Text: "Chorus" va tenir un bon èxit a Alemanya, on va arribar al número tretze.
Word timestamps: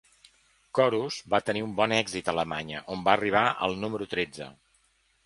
"Chorus" 0.77 1.17
va 1.33 1.39
tenir 1.49 1.61
un 1.65 1.75
bon 1.79 1.93
èxit 1.97 2.31
a 2.31 2.35
Alemanya, 2.37 2.81
on 2.97 3.05
va 3.09 3.13
arribar 3.19 3.45
al 3.67 3.77
número 3.85 4.09
tretze. 4.15 4.49